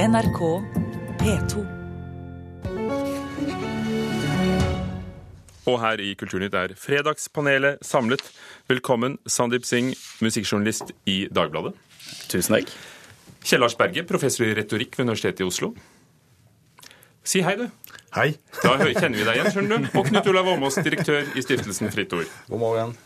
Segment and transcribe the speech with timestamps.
[0.00, 0.38] NRK
[1.20, 1.62] P2.
[5.68, 8.22] Og her i Kulturnytt er Fredagspanelet samlet.
[8.70, 9.92] Velkommen, Sandeep Singh,
[10.24, 11.74] musikkjournalist i Dagbladet.
[12.32, 12.72] Tusen takk.
[13.44, 15.74] Kjell Lars Berge, professor i retorikk ved Universitetet i Oslo.
[17.20, 17.68] Si hei, du.
[18.16, 18.30] Hei.
[18.64, 19.92] Da kjenner vi deg igjen, skjønner du.
[20.00, 22.32] Og Knut Olav Åmås, direktør i stiftelsen Fritt Ord.
[22.48, 22.96] God morgen.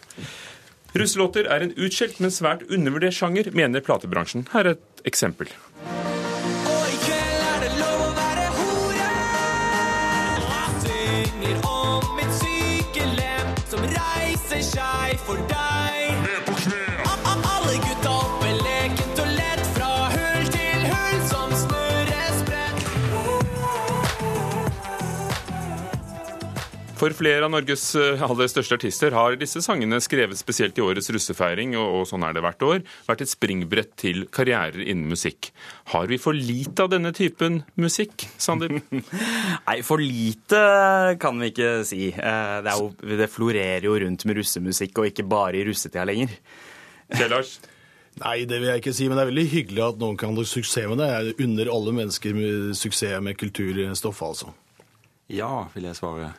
[0.95, 4.47] Russelåter er en utskjelt, men svært undervurdert sjanger, mener platebransjen.
[4.55, 5.51] Her er et eksempel.
[14.35, 16.24] Som reiser seg for
[27.05, 31.11] For flere av Norges eh, aller største artister har disse sangene skrevet spesielt i årets
[31.13, 35.51] russefeiring, og, og sånn er det hvert år, vært et springbrett til karrierer innen musikk.
[35.93, 38.79] Har vi for lite av denne typen musikk, Sandeep?
[39.69, 40.63] Nei, for lite
[41.21, 42.07] kan vi ikke si.
[42.09, 42.89] Eh, Det, er jo,
[43.21, 46.33] det florerer jo rundt med russemusikk, og ikke bare i russetida lenger.
[47.13, 47.59] Kjell Lars?
[48.23, 50.47] Nei, det vil jeg ikke si, men det er veldig hyggelig at noen kan ha
[50.47, 51.11] suksess med det.
[51.13, 54.55] Jeg unner alle mennesker med suksess med kulturstoff, altså.
[55.29, 56.33] Ja, vil jeg svare.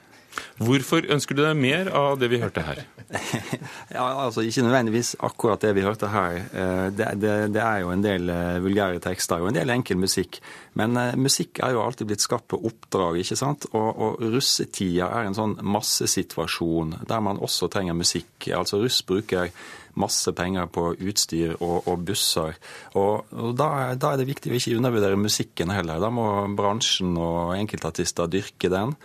[0.60, 2.84] Hvorfor ønsker du deg mer av det vi hørte her?
[3.96, 6.40] Ja, altså Ikke nødvendigvis akkurat det vi hørte her.
[6.52, 10.00] Eh, Det, det, det er jo en del eh, vulgære tekster og en del enkel
[10.02, 10.40] musikk.
[10.80, 13.68] Men eh, musikk er jo alltid blitt skapt på oppdrag, ikke sant?
[13.74, 18.50] Og, og russetida er en sånn massesituasjon der man også trenger musikk.
[18.56, 19.52] Altså russ bruker
[19.96, 22.58] masse penger på utstyr og, og busser.
[23.00, 26.02] Og, og da, da er det viktig å ikke undervurdere musikken heller.
[26.04, 26.28] Da må
[26.58, 28.96] bransjen og enkeltartister dyrke den.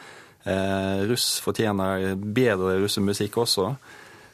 [0.45, 3.75] Eh, russ fortjener bedre russemusikk også.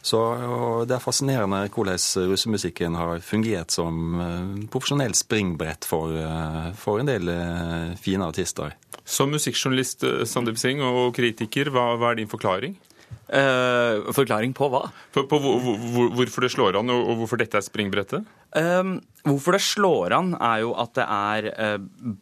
[0.07, 1.99] Så og Det er fascinerende hvordan
[2.31, 8.77] russemusikken har fungert som eh, profesjonelt springbrett for, eh, for en del eh, fine artister.
[9.07, 12.77] Som musikkjournalist Sandeep Singh og kritiker, hva, hva er din forklaring?
[13.27, 14.85] Eh, forklaring på hva?
[15.15, 18.27] På, på hvor, hvor, hvorfor det slår an, og, og hvorfor dette er springbrettet?
[18.55, 21.79] Um, hvorfor det slår an, er jo at det er eh,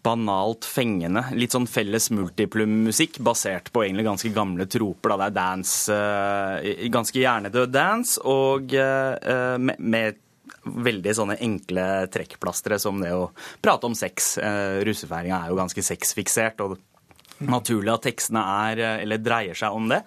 [0.07, 1.27] banalt fengende.
[1.37, 5.13] Litt sånn felles multiplum-musikk basert på egentlig ganske gamle troper.
[5.13, 5.19] Da.
[5.21, 10.21] Det er dance, eh, ganske hjernedød dance, og eh, med, med
[10.65, 13.29] veldig sånne enkle trekkplastre som det å
[13.61, 14.39] prate om sex.
[14.41, 16.65] Uh, Russefeiringa er jo ganske sexfiksert.
[16.65, 16.79] og
[17.43, 20.03] Naturlig at tekstene er, eh, eller dreier seg om det.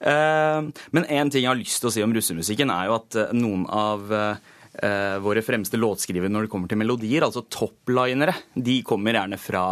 [0.00, 0.60] Eh,
[0.90, 3.32] Men én ting jeg har lyst til å si om russemusikken, er jo at eh,
[3.32, 4.36] noen av eh,
[4.72, 9.64] våre fremste låtskrivere når det kommer til melodier, altså toplinere, de kommer gjerne fra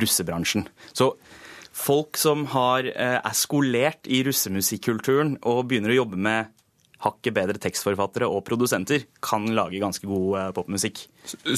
[0.00, 0.64] russebransjen.
[0.96, 1.10] Så
[1.76, 6.52] folk som har, eh, er skolert i russemusikkulturen og begynner å jobbe med
[7.04, 11.06] hakket bedre tekstforfattere og produsenter, kan lage ganske god eh, popmusikk.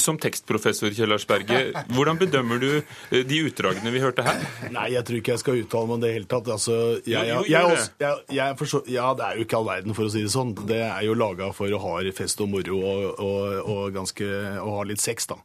[0.00, 1.60] Som tekstprofessor Kjell Lars Berge,
[1.94, 4.42] hvordan bedømmer du eh, de utdragene vi hørte her?
[4.74, 6.52] Nei, jeg tror ikke jeg skal uttale meg om det i det hele tatt.
[6.54, 6.76] Altså,
[7.08, 10.32] jeg, jeg, jeg, forstår, ja, det er jo ikke all verden, for å si det
[10.34, 10.54] sånn.
[10.68, 14.28] Det er jo laga for å ha fest og moro og, og, og, ganske,
[14.62, 15.38] og ha litt sex, da.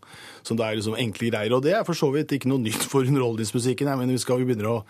[0.44, 1.56] Så det er liksom enkle greier.
[1.56, 3.92] Og det er for så vidt ikke noe nytt for underholdningsmusikken.
[4.00, 4.82] Men vi skal jo begynne å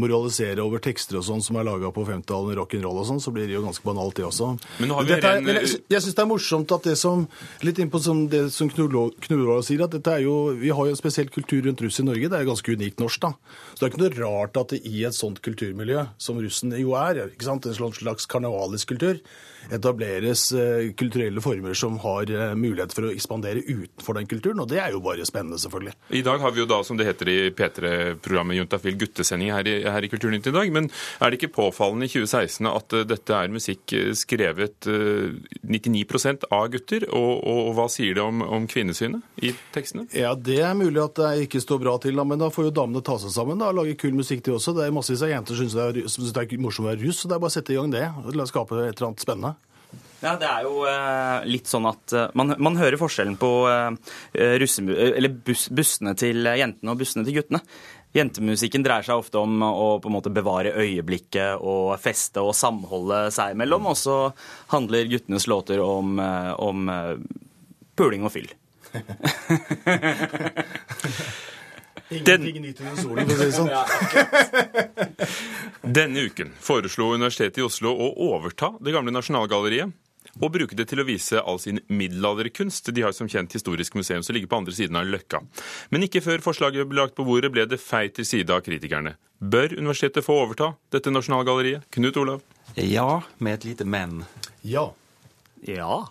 [0.00, 3.48] moralisere over tekster og sånn som er laga på 50-tallet, rock'n'roll og sånn, så blir
[3.48, 4.54] det jo ganske banalt, det også.
[4.80, 7.26] Men har vi Dette men jeg, jeg syns det er morsomt at det som
[7.62, 11.62] Litt innpå som det som Knurvold sier, at jo Vi har jo en spesiell kultur
[11.66, 12.28] rundt russ i Norge.
[12.28, 13.32] Det er ganske unikt norsk, da.
[13.72, 16.96] Så det er ikke noe rart at det i et sånt kulturmiljø, som russen jo
[16.98, 19.18] er, ikke sant, en slags- karnevalisk kultur,
[19.70, 24.62] etableres eh, kulturelle former som har eh, mulighet for å ekspandere utenfor den kulturen.
[24.62, 25.94] Og det er jo bare spennende, selvfølgelig.
[26.18, 29.76] I dag har vi jo da, som det heter i P3-programmet Juntafil, guttesending her i,
[29.86, 30.72] her i Kulturnytt i dag.
[30.74, 30.90] Men
[31.20, 35.38] er det ikke påfallende i 2016 at eh, dette er musikk skrevet eh,
[35.68, 37.06] 99% av gutter?
[37.12, 40.06] Og, og, og hva sier det om, om kvinnesynet i tekstene?
[40.16, 42.74] Ja, det er mulig at det ikke står bra til, da, men da får jo
[42.80, 44.74] damene ta seg sammen da, og lage kul musikk de også.
[44.76, 47.04] Det er massevis av jenter som syns det, er- synes det er morsomt å være
[47.06, 48.06] russ, så det er bare å sette i gang det.
[48.24, 49.54] og La skape et eller annet spennende.
[50.22, 54.54] Ja, det er jo eh, litt sånn at eh, man, man hører forskjellen på eh,
[54.62, 57.58] russemu- eller buss, bussene til jentene og bussene til guttene.
[58.14, 63.24] Jentemusikken dreier seg ofte om å på en måte bevare øyeblikket og feste og samholde
[63.32, 64.16] seg imellom, og så
[64.74, 67.16] handler guttenes låter om, eh, om eh,
[67.98, 68.50] puling og fyll.
[72.12, 73.70] Under solen, for å si det sånn.
[75.82, 79.88] Denne uken foreslo Universitetet i Oslo å overta det gamle Nasjonalgalleriet
[80.40, 82.92] og bruke det til å vise all sin middelalderkunst.
[82.94, 85.42] De har som kjent historisk museum som ligger på andre siden av Løkka.
[85.92, 89.16] Men ikke før forslaget ble lagt på bordet, ble det feid til side av kritikerne.
[89.42, 91.84] Bør universitetet få overta dette Nasjonalgalleriet?
[91.92, 92.42] Knut Olav?
[92.78, 94.22] Ja, med et lite men.
[94.64, 94.92] Ja.
[95.68, 96.06] Ja.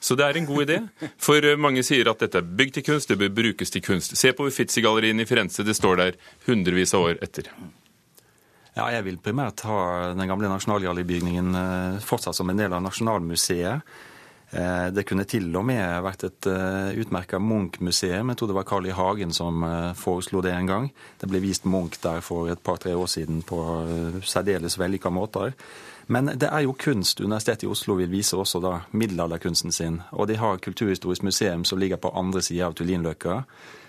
[0.00, 0.78] Så det er en god idé.
[1.18, 4.14] For eh, mange sier at dette er bygd til kunst, det bør brukes til kunst.
[4.18, 7.50] Se på Uffizi-galleriene i Firenze, det står der hundrevis av år etter.
[8.76, 13.90] Ja, jeg vil primært ha den gamle nasjonalgalleribygningen eh, fortsatt som en del av Nasjonalmuseet.
[14.54, 16.46] Eh, Det kunne til og med vært et
[17.02, 18.30] utmerka Munch-museum.
[18.30, 18.94] Jeg tror det var Carl I.
[18.94, 19.66] Hagen som
[19.98, 20.88] foreslo det en gang.
[21.18, 23.58] Det ble vist Munch der for et par-tre år siden på
[24.22, 25.58] særdeles vellykka måter.
[26.10, 27.20] Men det er jo kunst.
[27.20, 30.00] Universitetet i Oslo vil vise også da middelalderkunsten sin.
[30.16, 33.42] Og de har Kulturhistorisk museum som ligger på andre sida av Tullinløkka.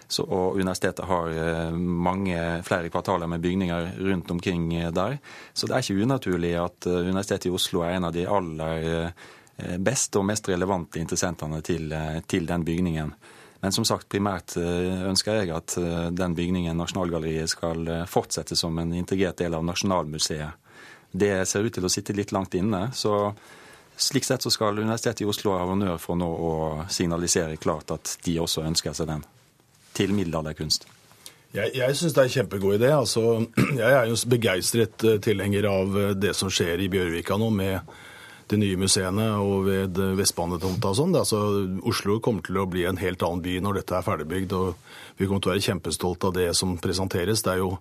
[0.09, 5.19] Så, og universitetet har eh, mange flere kvartaler med bygninger rundt omkring eh, der.
[5.53, 9.11] Så det er ikke unaturlig at eh, Universitetet i Oslo er en av de aller
[9.83, 11.91] beste og mest relevante interessentene til,
[12.31, 13.09] til den bygningen.
[13.59, 15.75] Men som sagt, primært ønsker jeg at
[16.15, 20.68] den bygningen, Nasjonalgalleriet, skal fortsette som en integrert del av Nasjonalmuseet.
[21.11, 22.89] Det ser ut til å sitte litt langt inne.
[22.93, 23.33] så
[23.99, 26.53] slik sett så skal Universitetet i Oslo ha honnør for nå å
[26.89, 29.25] signalisere klart at de også ønsker seg den
[29.97, 30.87] til middelalderkunst.
[31.51, 32.91] Jeg, jeg syns det er en kjempegod idé.
[32.93, 33.23] Altså,
[33.81, 37.95] jeg er jo begeistret eh, tilhenger av eh, det som skjer i Bjørvika nå med
[38.49, 41.15] de nye museene og ved Vestbanetomta og sånn.
[41.19, 41.39] Altså,
[41.89, 44.75] Oslo kommer til å bli en helt annen by når dette er ferdigbygd, og
[45.19, 47.43] vi kommer til å være kjempestolte av det som presenteres.
[47.45, 47.71] Det er jo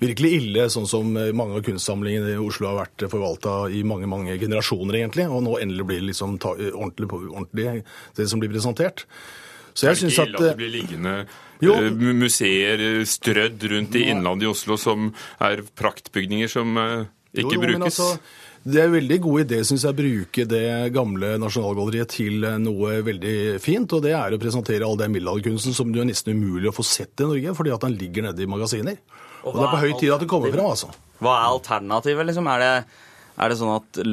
[0.00, 4.36] virkelig ille, sånn som mange av kunstsamlingene i Oslo har vært forvalta i mange mange
[4.40, 5.26] generasjoner, egentlig.
[5.28, 7.82] Og nå endelig blir det liksom ordentlig, på- ordentlig
[8.16, 9.06] det som blir presentert.
[9.72, 11.26] Så jeg syns at det blir liggende
[11.62, 11.74] Jo.
[11.78, 17.04] eh, museer eh, strødd rundt i innlandet i Oslo som er praktbygninger som eh,
[17.36, 18.00] ikke Jo, jo, brukes?
[18.00, 18.18] altså,
[18.60, 22.58] det er en veldig god idé, syns jeg, å bruke det gamle Nasjonalgalleriet til eh,
[22.60, 23.94] noe veldig fint.
[23.96, 26.84] Og det er å presentere all den middelalderkunsten som det er nesten umulig å få
[26.84, 29.00] sett i Norge, fordi at den ligger nede i magasiner.
[29.40, 30.92] Og, det er på høy tid at det kommer fram, altså.
[31.24, 32.52] Hva er alternativet, liksom?
[32.52, 33.00] Er det,
[33.40, 34.04] er det sånn at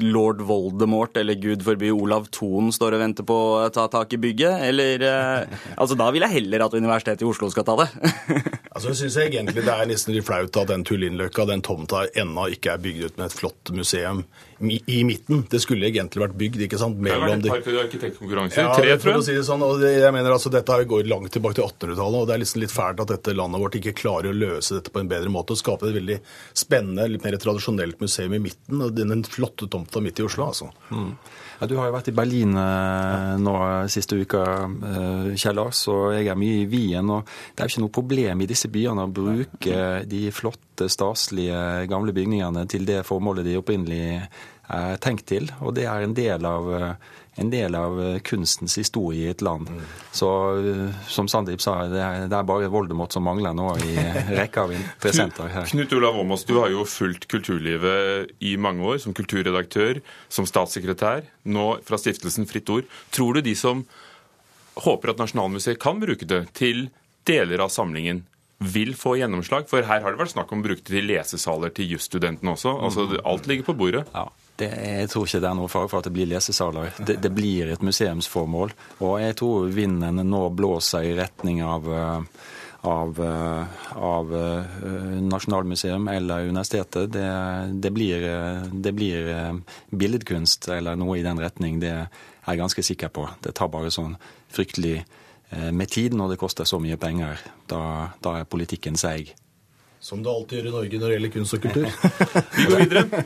[0.00, 4.20] lord Voldemort eller gud forby Olav Thon står og venter på å ta tak i
[4.24, 4.64] bygget?
[4.70, 7.90] Eller eh, Altså, da vil jeg heller at Universitetet i Oslo skal ta det.
[8.74, 12.48] Altså, jeg synes egentlig Det er nesten litt flaut at den Tullinløkka, den tomta, ennå
[12.56, 14.24] ikke er bygd ut med et flott museum
[14.64, 15.44] i, i midten.
[15.50, 18.58] Det skulle egentlig vært bygd ikke sant, Det har mellom vært arkitektkonkurranse.
[18.64, 19.26] Ja, Tre, tror jeg.
[19.28, 22.26] si det sånn, og det, jeg mener altså Dette går langt tilbake til 1800-tallet, og
[22.26, 25.04] det er liksom litt fælt at dette landet vårt ikke klarer å løse dette på
[25.04, 26.18] en bedre måte og skape et veldig
[26.64, 28.82] spennende, litt mer tradisjonelt museum i midten.
[28.82, 30.72] og Den flotte tomta midt i Oslo, altså.
[31.60, 33.54] Ja, du har jo vært i Berlin eh, nå
[33.92, 34.42] siste uka,
[34.90, 37.12] eh, Kjell Lars, og jeg er mye i Wien.
[37.14, 41.86] og Det er jo ikke noe problem i disse byene å bruke de flotte, staselige
[41.86, 44.02] gamle bygningene til det formålet de opprinnelig
[44.74, 45.46] er tenkt til.
[45.62, 46.94] Og det er en del av, eh,
[47.36, 49.68] en del av eh, kunstens historie i et land.
[50.14, 50.28] Så
[50.58, 53.94] eh, som Sandeep sa, det er, det er bare Voldemort som mangler nå i
[54.38, 55.68] rekka av interessenter her.
[55.72, 60.02] Knut Olav Åmås, du har jo fulgt kulturlivet i mange år som kulturredaktør,
[60.32, 62.86] som statssekretær, nå fra stiftelsen Fritt Ord.
[63.14, 63.82] Tror du de som
[64.84, 66.88] håper at Nasjonalmuseet kan bruke det til
[67.26, 68.24] deler av samlingen,
[68.64, 69.66] vil få gjennomslag?
[69.68, 72.78] For her har det vært snakk om å bruke det til lesesaler til jusstudentene også.
[72.86, 74.06] Altså, alt ligger på bordet.
[74.14, 76.92] Ja, det, Jeg tror ikke det er noe fare for at det blir lesesaler.
[76.98, 78.74] Det, det blir et museumsformål.
[79.02, 82.44] Og jeg tror vinden nå blåser i retning av, eh,
[82.90, 84.78] av, eh, av eh,
[85.24, 87.10] Nasjonalmuseum eller universitetet.
[87.16, 87.26] Det,
[87.82, 88.28] det, blir,
[88.70, 89.34] det blir
[89.90, 91.82] billedkunst eller noe i den retning.
[91.82, 92.08] Det er
[92.46, 93.28] jeg ganske sikker på.
[93.42, 94.16] Det tar bare sånn
[94.54, 95.00] fryktelig
[95.54, 97.42] med tid når det koster så mye penger.
[97.70, 99.34] Da, da er politikken seig.
[100.04, 101.86] Som det alltid gjør i Norge når det gjelder kunst og kultur.
[102.58, 103.22] Vi går videre.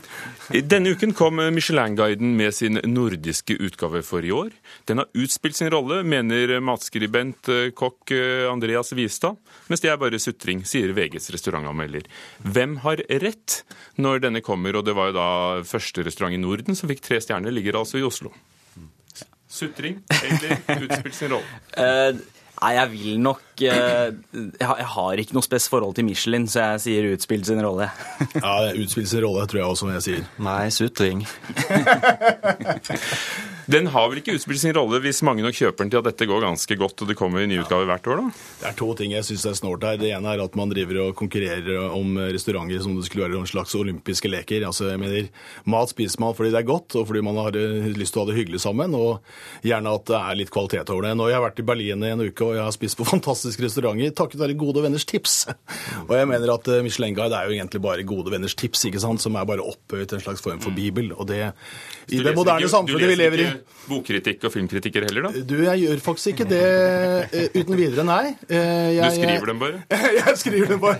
[0.70, 4.52] Denne uken kom Michelin-guiden med sin nordiske utgave for i år.
[4.86, 9.40] Den har utspilt sin rolle, mener matskribent eh, kokk eh, Andreas Vistad.
[9.66, 12.06] Mens det er bare sutring, sier VGs restaurantanmelder.
[12.46, 13.64] Hvem har rett
[13.98, 14.78] når denne kommer?
[14.78, 15.28] Og det var jo da
[15.66, 18.30] første restaurant i Norden som fikk tre stjerner, ligger altså i Oslo.
[19.50, 22.28] Sutring eller utspilt sin rolle?
[22.58, 26.80] Nei, jeg vil nok eh, jeg, har, ikke noe spes forhold til Michelin, så jeg
[26.86, 27.86] sier utspill sin rolle.
[28.42, 30.24] Ja, utspill sin rolle, tror jeg også, som jeg sier.
[30.42, 31.22] Nei, sutring.
[33.68, 36.24] Den har vel ikke utspilt sin rolle hvis mange nok kjøper den til at dette
[36.28, 38.44] går ganske godt og det kommer en ny utgave hvert år, da?
[38.62, 39.98] Det er to ting jeg syns er snålt her.
[40.00, 43.50] Det ene er at man driver og konkurrerer om restauranter som det skulle være noen
[43.50, 44.64] slags olympiske leker.
[44.64, 45.28] Altså, jeg mener,
[45.68, 48.24] Mat spiser man fordi det er godt, og fordi man har eh, lyst til å
[48.24, 48.96] ha det hyggelig sammen.
[48.96, 49.20] Og
[49.66, 51.12] gjerne at det er litt kvalitet over det.
[51.18, 53.66] Nå har jeg vært i Berlin i en uke, og jeg har spist på fantastiske
[53.66, 55.36] restauranter takket være gode venners tips.
[56.06, 59.04] Og jeg mener at eh, Michelin Guide er jo egentlig bare gode venners tips, ikke
[59.04, 59.20] sant?
[59.20, 61.12] som er bare opphøyet en slags form for bibel.
[61.18, 61.50] Og det,
[62.08, 63.48] i det moderne samfunnet vi lever i
[63.88, 65.42] bokkritikk og filmkritikker heller, da?
[65.48, 66.62] Du, jeg gjør faktisk ikke det
[67.32, 68.34] eh, uten videre, nei.
[68.48, 69.82] Eh, jeg, Du skriver dem bare?
[70.20, 70.98] jeg skriver dem bare.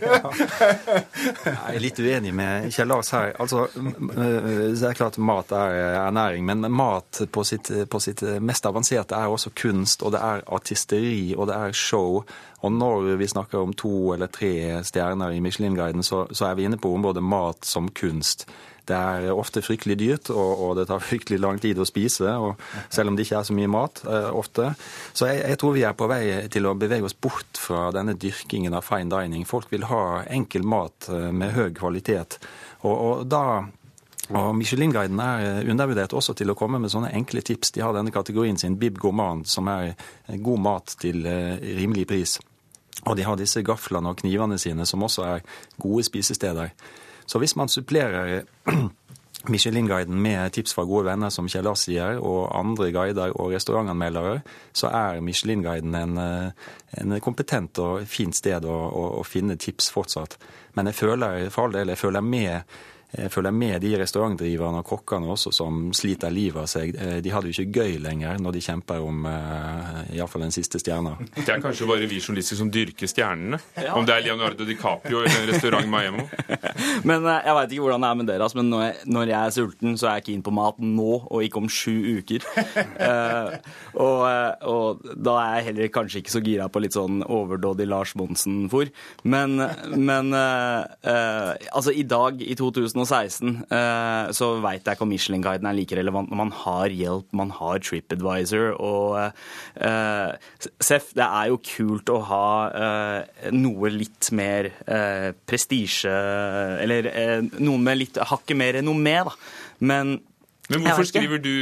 [1.49, 3.33] Jeg er litt uenig med Kjell Lars her.
[3.41, 8.67] Altså, øh, det er klart mat er ernæring, men mat på sitt, på sitt mest
[8.69, 12.23] avanserte er også kunst, og det er artisteri, og det er show.
[12.61, 16.67] Og når vi snakker om to eller tre stjerner i Michelin-guiden, så, så er vi
[16.67, 18.49] inne på området mat som kunst.
[18.89, 22.35] Det er ofte fryktelig dyrt, og, og det tar fryktelig lang tid å spise,
[22.89, 24.71] selv om det ikke er så mye mat eh, ofte.
[25.13, 28.17] Så jeg, jeg tror vi er på vei til å bevege oss bort fra denne
[28.19, 29.47] dyrkingen av fine dining.
[29.49, 32.39] Folk vil ha enkel mat eh, med høy kvalitet.
[32.87, 33.45] Og, og da
[34.29, 37.73] og Michelin-guiden er eh, undervurdert også til å komme med sånne enkle tips.
[37.77, 42.39] De har denne kategorien sin Bib Gourmand, som er eh, god mat til rimelig pris.
[43.07, 45.45] Og de har disse gaflene og knivene sine, som også er
[45.81, 46.73] gode spisesteder.
[47.29, 48.43] Så hvis man supplerer
[49.53, 54.41] Michelin-guiden med tips fra gode venner, som Kjell Lars sier, og andre guider og restaurantanmeldere,
[54.77, 56.69] så er Michelin-guiden en, eh,
[57.01, 60.39] en kompetent og fint sted å, å, å finne tips fortsatt.
[60.75, 62.79] Men jeg føler for all del, jeg føler med
[63.17, 66.93] jeg føler med de restaurantdriverne og kokkene også som sliter livet av seg.
[66.93, 70.53] Eh, De har det jo ikke gøy lenger når de kjemper om uh, iallfall den
[70.53, 71.15] siste stjerna.
[71.35, 73.61] Det er kanskje bare vi journalister som dyrker stjernene?
[73.95, 76.27] Om det er Leonardo DiCaprio eller en restaurant Miami?
[77.09, 79.31] Men eh, jeg veit ikke hvordan det er med dere, altså, men når jeg, når
[79.31, 82.45] jeg er sulten, så er jeg keen på mat nå og ikke om sju uker.
[82.99, 83.55] Eh,
[84.01, 87.87] og, eh, og da er jeg heller kanskje ikke så gira på litt sånn overdådig
[87.89, 88.91] Lars Monsen-for
[89.29, 89.55] Men,
[89.95, 92.57] men eh, eh, altså i dag, i
[92.99, 97.29] 2016, eh, så veit jeg ikke om Michelin-guiden er like relevant når man har hjelp,
[97.37, 100.51] man har TripAdvisor og eh,
[100.83, 106.13] Seff, det er jo kult å ha eh, noe litt mer eh, prestisje
[106.83, 109.35] Eller eh, noe med litt hakket mer renommé, da.
[109.79, 110.19] Men
[110.69, 111.53] Men hvorfor skriver du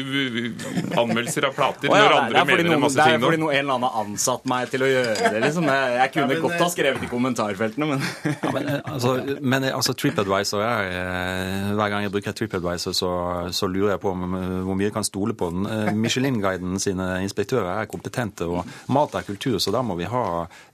[0.98, 3.44] anmeldelser av plater når andre er mener en noen, masse det er fordi nå?
[3.44, 5.42] noen, en eller annen har ansatt meg til å gjøre det.
[5.44, 5.68] liksom.
[5.70, 9.12] Jeg, jeg kunne men, godt eh, ha skrevet i kommentarfeltene, men Ja, men eh, altså,
[9.38, 13.10] men, eh, altså TripAdvisor er eh, Hver gang jeg bruker TripAdvisor, så,
[13.54, 15.70] så lurer jeg på om, eh, hvor mye jeg kan stole på den.
[15.70, 20.24] Eh, Michelin-guiden sine inspektører er kompetente, og mat er kultur, så da må vi ha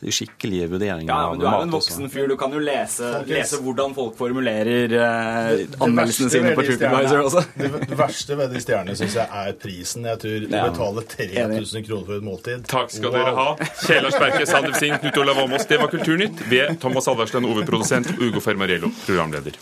[0.09, 2.25] skikkelige vurderinger ja, men du er jo en voksen fyr.
[2.33, 7.45] Du kan jo lese, lese hvordan folk formulerer eh, anmeldelsene sine på TripAdvisor også.
[7.61, 10.05] Det, Det verste ved de stjernene syns jeg er prisen.
[10.07, 10.69] Jeg tror du Ja.
[10.71, 12.67] betaler 3000 kroner for et måltid.
[12.67, 13.12] Takk skal Wow.
[13.12, 13.55] dere ha.
[13.87, 15.67] Kjellars Berke, Sander Singh, Knut Olav Åmås.
[15.67, 19.52] Det var Kulturnytt ved Thomas Alvarstein, OV-produsent, Ugo Fermariello, programleder.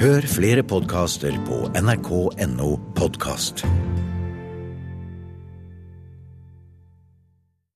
[0.00, 3.64] Hør flere podkaster på nrk.no podkast.